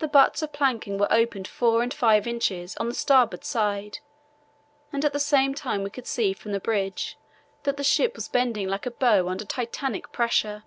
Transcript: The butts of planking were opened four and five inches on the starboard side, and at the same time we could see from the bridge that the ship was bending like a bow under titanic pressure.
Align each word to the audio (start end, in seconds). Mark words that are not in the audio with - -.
The 0.00 0.08
butts 0.08 0.42
of 0.42 0.52
planking 0.52 0.98
were 0.98 1.10
opened 1.10 1.48
four 1.48 1.82
and 1.82 1.94
five 1.94 2.26
inches 2.26 2.76
on 2.76 2.86
the 2.90 2.94
starboard 2.94 3.46
side, 3.46 4.00
and 4.92 5.06
at 5.06 5.14
the 5.14 5.18
same 5.18 5.54
time 5.54 5.82
we 5.82 5.88
could 5.88 6.06
see 6.06 6.34
from 6.34 6.52
the 6.52 6.60
bridge 6.60 7.16
that 7.62 7.78
the 7.78 7.82
ship 7.82 8.14
was 8.14 8.28
bending 8.28 8.68
like 8.68 8.84
a 8.84 8.90
bow 8.90 9.26
under 9.26 9.46
titanic 9.46 10.12
pressure. 10.12 10.64